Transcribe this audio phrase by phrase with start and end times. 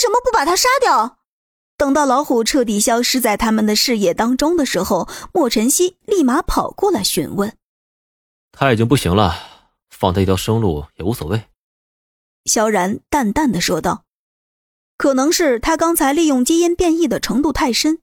[0.00, 1.18] 什么不把他杀掉？
[1.76, 7.54] 等到老虎彻底消失在他们的视野当中的时候，莫晨曦立马跑过来询问
[8.50, 9.34] ：“他已经不行了，
[9.90, 11.44] 放他一条生路也无所谓。”
[12.46, 14.04] 萧然淡淡的说道
[14.96, 18.00] ：“可能是他刚才利用基因变异的程度太深，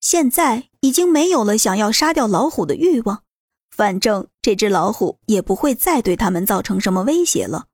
[0.00, 3.22] 现在已经没有了想要杀掉老虎的欲望。
[3.70, 7.66] 反正这只老虎也不会再对他们造成什么威胁了。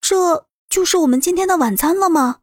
[0.00, 2.40] 这就是我们今天的晚餐了吗？”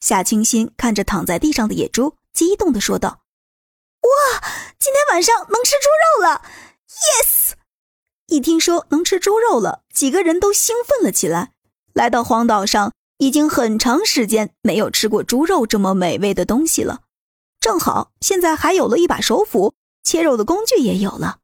[0.00, 3.22] 夏清新看着躺在地上的野猪，激动的说道
[4.02, 6.42] ：“哇，今天晚上能吃猪肉了
[6.88, 7.52] ！Yes！”
[8.28, 11.52] 一听说能吃猪肉了，几个人都兴奋了起来。
[11.94, 17.00] 来到荒岛上，已经很长时间没有吃过猪肉这么美味的东西了。
[17.58, 21.38] 正好现在还有了一把手斧，切肉的工具也有了。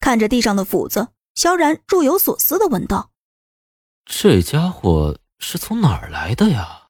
[0.00, 3.10] 看着地上的斧子，萧然若有所思的问道
[4.06, 6.82] ：“这家伙是从哪儿来的呀？”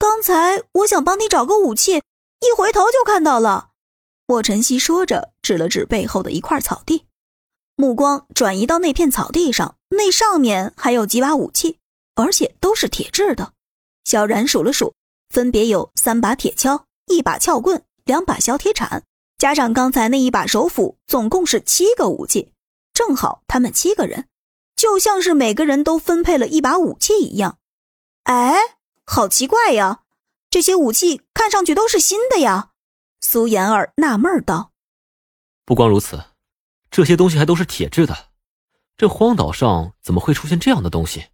[0.00, 3.72] 刚才我想帮你找个武器，一回头就看到了。
[4.26, 7.04] 莫晨曦说着，指了指背后的一块草地，
[7.76, 11.76] 目光转移到那片草地上，那上面还有几把武器，
[12.14, 13.52] 而且都是铁制的。
[14.04, 14.94] 小然数了数，
[15.28, 19.04] 分别有三把铁锹、一把撬棍、两把小铁铲，
[19.36, 22.54] 加上刚才那一把手斧，总共是七个武器。
[22.94, 24.26] 正好他们七个人，
[24.74, 27.58] 就像是每个人都分配了一把武器一样。
[28.24, 28.56] 哎。
[29.12, 30.02] 好奇怪呀，
[30.50, 32.70] 这些武器看上去都是新的呀。
[33.20, 34.70] 苏妍儿纳闷道
[35.66, 36.26] ：“不光如此，
[36.92, 38.28] 这些东西还都是铁制的。
[38.96, 41.26] 这荒岛上怎么会出现这样的东西？”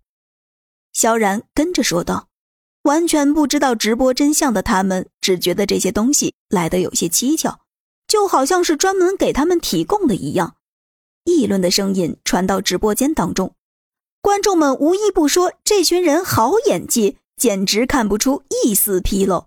[0.94, 2.28] 萧然跟着说道
[2.84, 7.60] ：“完全不知道直播真相的他们，只觉得这些东西来的有些蹊跷，
[8.08, 10.56] 就好像是专门给他们提供的一样。”
[11.24, 13.54] 议论的声音传到直播间当中，
[14.22, 19.46] 观众们无一不说：“这群人好演技。”简直看不出一丝纰漏。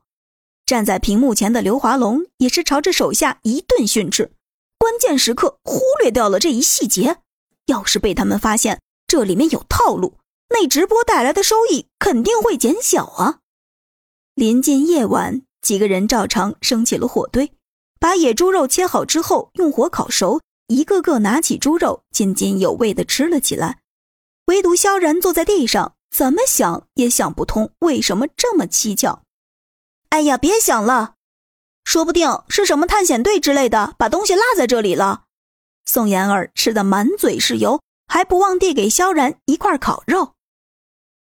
[0.66, 4.32] 站在屏幕前的刘华龙也是朝着手下一顿训斥，
[4.78, 7.17] 关键时刻忽略掉了这一细节。
[7.66, 10.16] 要是被他们发现这里面有套路，
[10.49, 13.39] 那直播带来的收益肯定会减小啊！
[14.36, 17.52] 临近夜晚，几个人照常升起了火堆，
[17.99, 23.80] 把野猪肉切好之后用火烤熟，一个个拿起猪肉津津有味地吃了起来。
[24.45, 25.95] 唯独萧然坐在地上。
[26.09, 29.21] 怎么想也想不通，为什么这么蹊跷？
[30.09, 31.14] 哎呀，别想了，
[31.83, 35.25] 说不定是什么探险队之类的把东西落在这里了。
[35.86, 40.33] 宋妍儿吃的满嘴是油，还不忘递给萧然一块烤肉。